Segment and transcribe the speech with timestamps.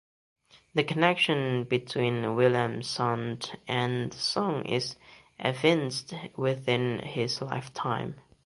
[0.73, 4.95] The connection between Williamson and the song is
[5.39, 8.15] evinced within his lifetime.